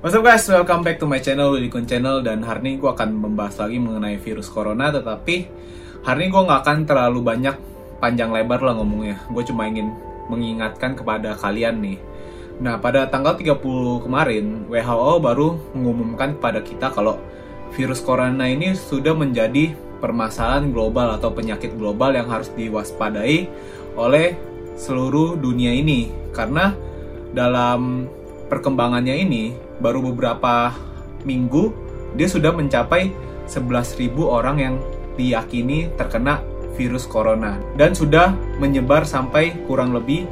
[0.00, 2.24] What's up guys, welcome back to my channel, Wilikun Channel.
[2.24, 5.36] Dan hari ini gue akan membahas lagi mengenai virus corona Tetapi
[6.08, 7.52] hari ini gue nggak akan terlalu banyak
[8.00, 9.20] panjang lebar lah ngomongnya.
[9.28, 9.92] Gue cuma ingin
[10.32, 12.00] mengingatkan kepada kalian nih.
[12.64, 13.60] Nah pada tanggal 30
[14.08, 17.20] kemarin WHO baru mengumumkan kepada kita kalau
[17.76, 23.52] virus corona ini sudah menjadi permasalahan global atau penyakit global yang harus diwaspadai
[24.00, 24.32] oleh
[24.80, 26.08] seluruh dunia ini.
[26.32, 26.72] Karena
[27.36, 28.08] dalam
[28.50, 30.74] perkembangannya ini baru beberapa
[31.22, 31.70] minggu
[32.18, 33.14] dia sudah mencapai
[33.46, 34.74] 11.000 orang yang
[35.14, 36.42] diyakini terkena
[36.74, 40.26] virus corona dan sudah menyebar sampai kurang lebih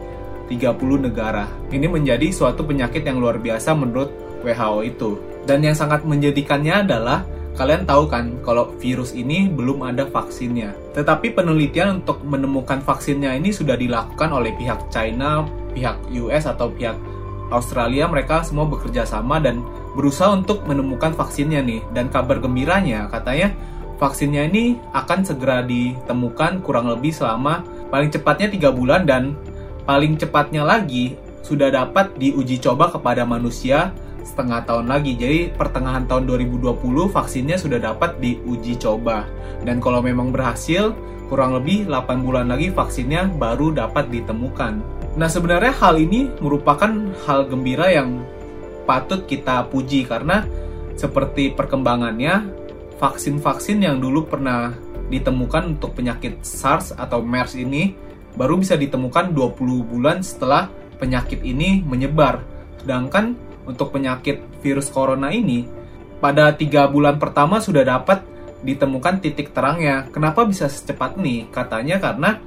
[0.49, 1.45] 30 negara.
[1.69, 5.11] Ini menjadi suatu penyakit yang luar biasa menurut WHO itu.
[5.45, 10.73] Dan yang sangat menjadikannya adalah kalian tahu kan kalau virus ini belum ada vaksinnya.
[10.97, 15.45] Tetapi penelitian untuk menemukan vaksinnya ini sudah dilakukan oleh pihak China,
[15.77, 16.97] pihak US atau pihak
[17.49, 19.65] Australia mereka semua bekerja sama dan
[19.97, 21.81] berusaha untuk menemukan vaksinnya nih.
[21.93, 23.53] Dan kabar gembiranya katanya
[23.99, 29.35] vaksinnya ini akan segera ditemukan kurang lebih selama paling cepatnya tiga bulan dan
[29.89, 35.17] paling cepatnya lagi sudah dapat diuji coba kepada manusia setengah tahun lagi.
[35.17, 36.77] Jadi pertengahan tahun 2020
[37.09, 39.25] vaksinnya sudah dapat diuji coba.
[39.65, 40.93] Dan kalau memang berhasil,
[41.33, 44.98] kurang lebih 8 bulan lagi vaksinnya baru dapat ditemukan.
[45.19, 46.95] Nah, sebenarnya hal ini merupakan
[47.27, 48.23] hal gembira yang
[48.87, 50.47] patut kita puji karena
[50.95, 52.47] seperti perkembangannya
[53.03, 54.71] vaksin-vaksin yang dulu pernah
[55.11, 57.99] ditemukan untuk penyakit SARS atau MERS ini
[58.39, 60.71] baru bisa ditemukan 20 bulan setelah
[61.03, 62.47] penyakit ini menyebar.
[62.79, 63.35] Sedangkan
[63.67, 65.67] untuk penyakit virus corona ini
[66.23, 68.23] pada tiga bulan pertama sudah dapat
[68.63, 70.07] ditemukan titik terangnya.
[70.15, 71.51] Kenapa bisa secepat ini?
[71.51, 72.39] Katanya karena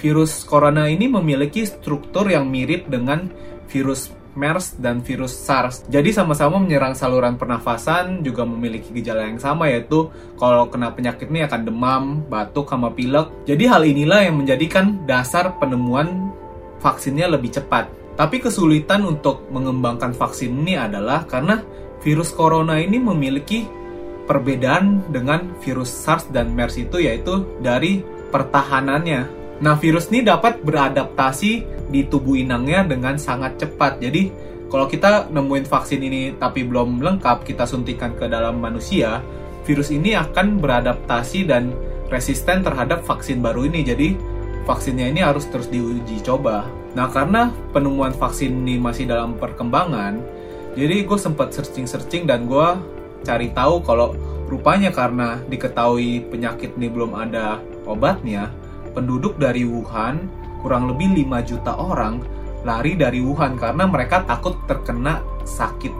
[0.00, 3.28] virus corona ini memiliki struktur yang mirip dengan
[3.68, 5.84] virus MERS dan virus SARS.
[5.90, 11.44] Jadi sama-sama menyerang saluran pernafasan, juga memiliki gejala yang sama yaitu kalau kena penyakit ini
[11.44, 13.28] akan demam, batuk, sama pilek.
[13.44, 16.30] Jadi hal inilah yang menjadikan dasar penemuan
[16.78, 17.90] vaksinnya lebih cepat.
[18.14, 21.60] Tapi kesulitan untuk mengembangkan vaksin ini adalah karena
[22.00, 23.66] virus corona ini memiliki
[24.24, 31.52] perbedaan dengan virus SARS dan MERS itu yaitu dari pertahanannya Nah, virus ini dapat beradaptasi
[31.92, 34.00] di tubuh inangnya dengan sangat cepat.
[34.00, 34.32] Jadi,
[34.72, 39.20] kalau kita nemuin vaksin ini tapi belum lengkap, kita suntikan ke dalam manusia,
[39.68, 41.76] virus ini akan beradaptasi dan
[42.08, 43.84] resisten terhadap vaksin baru ini.
[43.84, 44.08] Jadi,
[44.64, 46.64] vaksinnya ini harus terus diuji coba.
[46.96, 50.18] Nah, karena penemuan vaksin ini masih dalam perkembangan,
[50.74, 52.68] jadi gue sempat searching-searching dan gue
[53.26, 54.14] cari tahu kalau
[54.46, 58.50] rupanya karena diketahui penyakit ini belum ada obatnya,
[58.92, 60.26] penduduk dari Wuhan,
[60.60, 62.22] kurang lebih 5 juta orang,
[62.62, 65.92] lari dari Wuhan karena mereka takut terkena sakit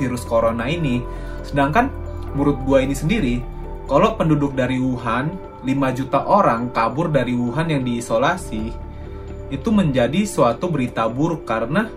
[0.00, 1.04] virus corona ini.
[1.46, 1.90] Sedangkan
[2.34, 3.38] menurut gua ini sendiri,
[3.86, 8.72] kalau penduduk dari Wuhan, 5 juta orang kabur dari Wuhan yang diisolasi,
[9.50, 11.90] itu menjadi suatu berita buruk karena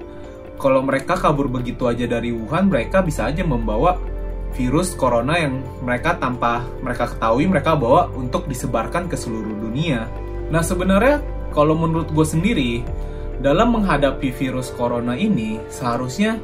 [0.57, 3.99] kalau mereka kabur begitu aja dari Wuhan, mereka bisa aja membawa
[4.53, 10.05] virus corona yang mereka tanpa mereka ketahui mereka bawa untuk disebarkan ke seluruh dunia.
[10.53, 11.17] Nah sebenarnya
[11.49, 12.85] kalau menurut gue sendiri
[13.41, 16.37] dalam menghadapi virus corona ini seharusnya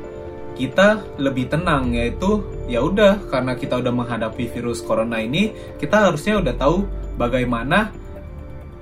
[0.58, 6.42] kita lebih tenang yaitu ya udah karena kita udah menghadapi virus corona ini kita harusnya
[6.42, 6.90] udah tahu
[7.22, 7.94] bagaimana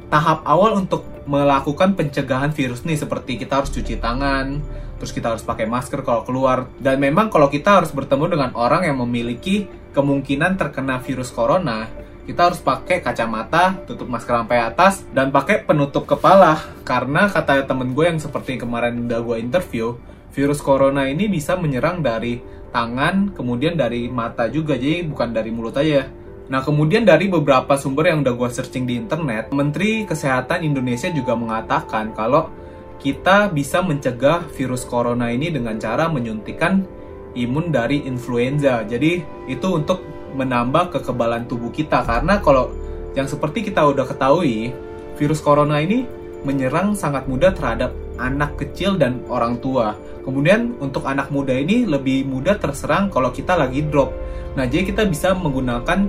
[0.07, 4.63] tahap awal untuk melakukan pencegahan virus nih seperti kita harus cuci tangan,
[4.95, 6.71] terus kita harus pakai masker kalau keluar.
[6.79, 11.91] Dan memang kalau kita harus bertemu dengan orang yang memiliki kemungkinan terkena virus corona
[12.27, 16.59] kita harus pakai kacamata, tutup masker sampai atas, dan pakai penutup kepala.
[16.83, 19.95] Karena kata temen gue yang seperti kemarin udah gue interview,
[20.35, 22.43] virus corona ini bisa menyerang dari
[22.75, 26.11] tangan, kemudian dari mata juga, jadi bukan dari mulut aja.
[26.51, 31.31] Nah, kemudian dari beberapa sumber yang udah gue searching di internet, Menteri Kesehatan Indonesia juga
[31.31, 32.51] mengatakan kalau
[32.99, 36.83] kita bisa mencegah virus corona ini dengan cara menyuntikan
[37.39, 38.83] imun dari influenza.
[38.83, 42.69] Jadi, itu untuk menambah kekebalan tubuh kita karena kalau
[43.18, 44.69] yang seperti kita udah ketahui
[45.18, 46.06] virus corona ini
[46.45, 47.92] menyerang sangat mudah terhadap
[48.22, 49.98] anak kecil dan orang tua.
[50.22, 54.13] Kemudian untuk anak muda ini lebih mudah terserang kalau kita lagi drop.
[54.54, 56.06] Nah, jadi kita bisa menggunakan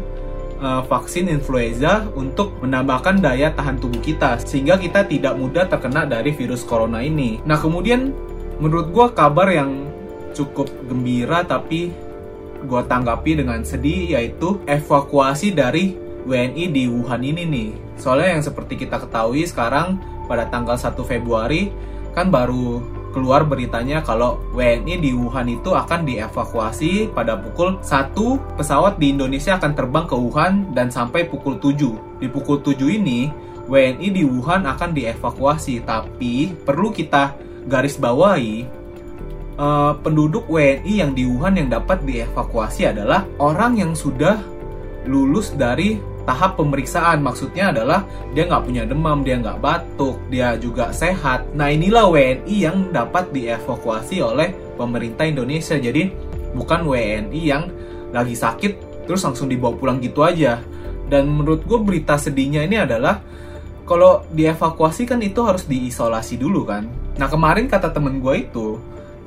[0.61, 6.35] uh, vaksin influenza untuk menambahkan daya tahan tubuh kita sehingga kita tidak mudah terkena dari
[6.35, 7.41] virus corona ini.
[7.47, 8.11] Nah, kemudian
[8.59, 9.87] menurut gue kabar yang
[10.35, 11.91] cukup gembira tapi
[12.65, 15.95] gue tanggapi dengan sedih yaitu evakuasi dari
[16.27, 17.71] WNI di Wuhan ini nih.
[17.97, 21.71] Soalnya yang seperti kita ketahui sekarang pada tanggal 1 Februari
[22.13, 22.83] kan baru
[23.15, 28.15] keluar beritanya kalau WNI di Wuhan itu akan dievakuasi pada pukul 1
[28.61, 32.21] pesawat di Indonesia akan terbang ke Wuhan dan sampai pukul 7.
[32.21, 33.33] Di pukul 7 ini
[33.69, 37.37] WNI di Wuhan akan dievakuasi tapi perlu kita
[37.69, 38.78] garis bawahi
[39.59, 44.41] uh, penduduk WNI yang di Wuhan yang dapat dievakuasi adalah orang yang sudah
[45.05, 48.05] lulus dari tahap pemeriksaan maksudnya adalah
[48.37, 51.49] dia nggak punya demam, dia nggak batuk, dia juga sehat.
[51.57, 55.81] Nah inilah WNI yang dapat dievakuasi oleh pemerintah Indonesia.
[55.81, 56.13] Jadi
[56.53, 57.73] bukan WNI yang
[58.13, 60.61] lagi sakit terus langsung dibawa pulang gitu aja.
[61.09, 63.25] Dan menurut gue berita sedihnya ini adalah
[63.89, 66.85] kalau dievakuasi kan itu harus diisolasi dulu kan.
[67.17, 68.77] Nah kemarin kata temen gue itu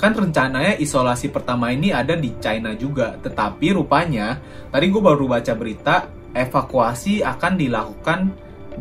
[0.01, 3.13] kan rencananya isolasi pertama ini ada di China juga.
[3.21, 4.41] Tetapi rupanya
[4.73, 8.19] tadi gue baru baca berita evakuasi akan dilakukan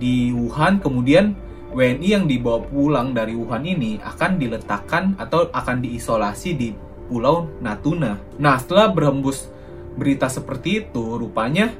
[0.00, 1.37] di Wuhan kemudian
[1.76, 6.72] WNI yang dibawa pulang dari Wuhan ini akan diletakkan atau akan diisolasi di
[7.06, 8.19] Pulau Natuna.
[8.40, 9.50] Nah, setelah berhembus
[9.94, 11.70] berita seperti itu, rupanya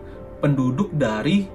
[0.43, 1.47] penduduk dari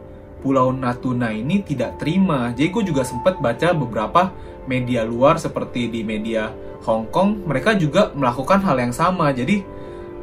[0.46, 2.54] Pulau Natuna ini tidak terima.
[2.54, 4.30] Jadi gue juga sempat baca beberapa
[4.70, 6.54] media luar seperti di media
[6.86, 9.34] Hong Kong, mereka juga melakukan hal yang sama.
[9.34, 9.66] Jadi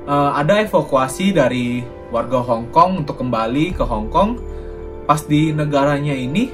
[0.07, 1.83] uh, ada evakuasi dari
[2.15, 4.39] warga Hong Kong untuk kembali ke Hong Kong.
[5.03, 6.47] Pas di negaranya ini,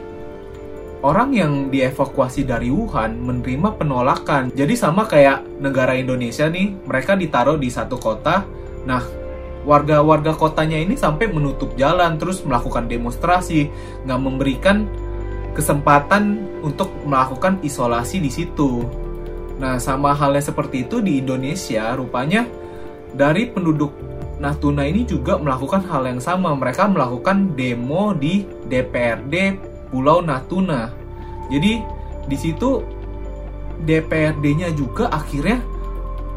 [1.04, 4.48] orang yang dievakuasi dari Wuhan menerima penolakan.
[4.56, 8.48] Jadi sama kayak negara Indonesia nih, mereka ditaruh di satu kota.
[8.88, 9.04] Nah,
[9.68, 13.68] warga-warga kotanya ini sampai menutup jalan, terus melakukan demonstrasi,
[14.08, 14.88] nggak memberikan
[15.52, 18.88] kesempatan untuk melakukan isolasi di situ.
[19.60, 22.48] Nah, sama halnya seperti itu di Indonesia, rupanya
[23.12, 23.92] dari penduduk
[24.38, 26.54] Natuna ini juga melakukan hal yang sama.
[26.54, 29.58] Mereka melakukan demo di DPRD
[29.90, 30.94] Pulau Natuna.
[31.50, 31.82] Jadi
[32.30, 32.78] di situ
[33.82, 35.58] DPRD-nya juga akhirnya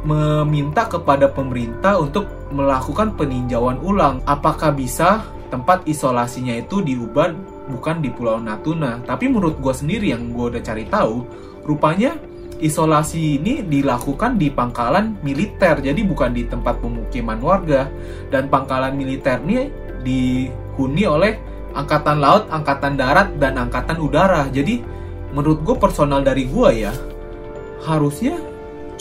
[0.01, 5.21] meminta kepada pemerintah untuk melakukan peninjauan ulang apakah bisa
[5.53, 7.35] tempat isolasinya itu diubah
[7.69, 9.03] bukan di Pulau Natuna.
[9.03, 11.27] Tapi menurut gue sendiri yang gue udah cari tahu,
[11.67, 12.17] rupanya
[12.61, 17.91] isolasi ini dilakukan di pangkalan militer, jadi bukan di tempat pemukiman warga.
[18.31, 19.69] Dan pangkalan militer ini
[20.01, 21.33] dihuni oleh
[21.75, 24.47] angkatan laut, angkatan darat, dan angkatan udara.
[24.49, 24.81] Jadi
[25.31, 26.93] menurut gue personal dari gue ya
[27.81, 28.50] harusnya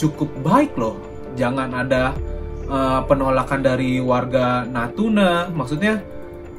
[0.01, 0.97] cukup baik loh.
[1.37, 2.17] Jangan ada
[2.65, 5.53] uh, penolakan dari warga Natuna.
[5.53, 6.01] Maksudnya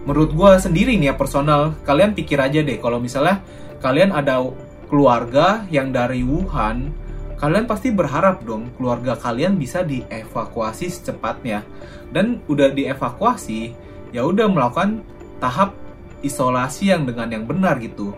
[0.07, 3.43] menurut gue sendiri nih ya personal, kalian pikir aja deh kalau misalnya
[3.83, 4.39] kalian ada
[4.87, 6.95] keluarga yang dari Wuhan,
[7.43, 11.67] kalian pasti berharap dong keluarga kalian bisa dievakuasi secepatnya.
[12.13, 13.73] Dan udah dievakuasi,
[14.15, 15.03] ya udah melakukan
[15.43, 15.75] tahap
[16.23, 18.15] isolasi yang dengan yang benar gitu.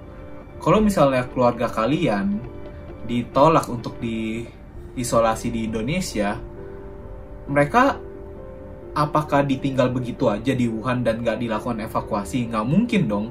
[0.60, 2.40] Kalau misalnya keluarga kalian
[3.04, 4.00] ditolak untuk
[4.94, 6.38] diisolasi di Indonesia,
[7.50, 7.98] mereka
[8.94, 12.48] apakah ditinggal begitu aja di Wuhan dan gak dilakukan evakuasi?
[12.48, 13.26] Nggak mungkin dong.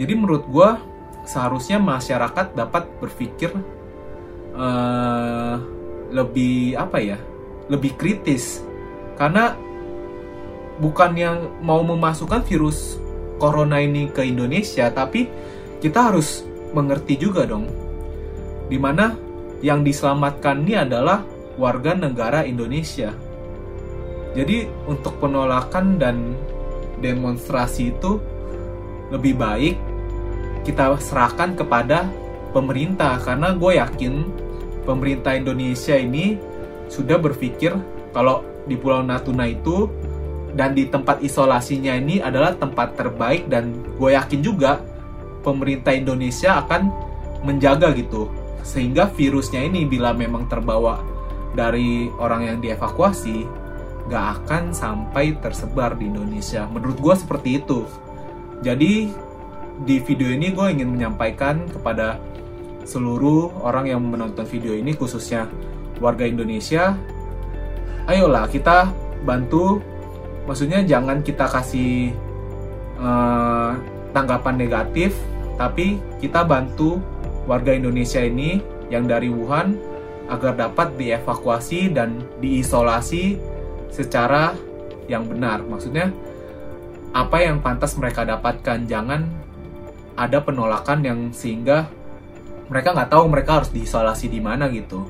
[0.00, 0.70] Jadi menurut gue
[1.28, 3.52] seharusnya masyarakat dapat berpikir
[4.56, 5.60] uh,
[6.10, 7.18] lebih apa ya
[7.70, 8.64] lebih kritis
[9.14, 9.54] karena
[10.82, 12.98] bukan yang mau memasukkan virus
[13.38, 15.28] corona ini ke Indonesia tapi
[15.78, 16.42] kita harus
[16.74, 17.68] mengerti juga dong
[18.66, 19.14] di mana
[19.60, 21.24] yang diselamatkan ini adalah
[21.60, 23.12] warga negara Indonesia.
[24.32, 26.32] Jadi untuk penolakan dan
[27.02, 28.20] demonstrasi itu
[29.10, 29.76] lebih baik
[30.62, 32.06] kita serahkan kepada
[32.54, 34.14] pemerintah karena gue yakin
[34.86, 36.38] pemerintah Indonesia ini
[36.86, 37.74] sudah berpikir
[38.14, 39.90] kalau di Pulau Natuna itu
[40.54, 44.82] dan di tempat isolasinya ini adalah tempat terbaik dan gue yakin juga
[45.40, 46.90] pemerintah Indonesia akan
[47.46, 48.28] menjaga gitu
[48.62, 51.00] sehingga virusnya ini bila memang terbawa
[51.56, 53.46] dari orang yang dievakuasi
[54.10, 56.66] gak akan sampai tersebar di Indonesia.
[56.66, 57.86] Menurut gue seperti itu.
[58.60, 59.10] Jadi
[59.86, 62.20] di video ini gue ingin menyampaikan kepada
[62.84, 65.48] seluruh orang yang menonton video ini khususnya
[66.00, 66.96] warga Indonesia
[68.10, 68.90] ayolah kita
[69.22, 69.78] bantu.
[70.48, 72.10] Maksudnya jangan kita kasih
[72.98, 73.78] uh,
[74.10, 75.14] tanggapan negatif
[75.54, 76.98] tapi kita bantu
[77.50, 78.62] warga Indonesia ini
[78.94, 79.74] yang dari Wuhan
[80.30, 83.34] agar dapat dievakuasi dan diisolasi
[83.90, 84.54] secara
[85.10, 86.14] yang benar maksudnya
[87.10, 89.26] apa yang pantas mereka dapatkan jangan
[90.14, 91.90] ada penolakan yang sehingga
[92.70, 95.02] mereka nggak tahu mereka harus diisolasi di mana gitu.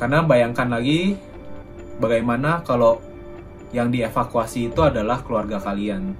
[0.00, 1.20] Karena bayangkan lagi
[2.00, 2.98] bagaimana kalau
[3.76, 6.16] yang dievakuasi itu adalah keluarga kalian.